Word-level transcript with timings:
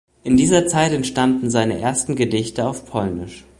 In 0.23 0.35
dieser 0.35 0.65
Zeit 0.65 0.93
entstanden 0.93 1.51
seine 1.51 1.79
ersten 1.79 2.15
Gedichte 2.15 2.67
auf 2.67 2.87
polnisch. 2.87 3.45